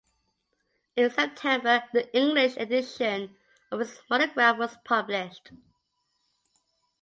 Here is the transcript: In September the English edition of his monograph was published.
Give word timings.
In 0.95 1.11
September 1.11 1.83
the 1.93 2.11
English 2.17 2.57
edition 2.57 3.35
of 3.71 3.77
his 3.81 4.01
monograph 4.09 4.57
was 4.57 4.75
published. 4.83 5.51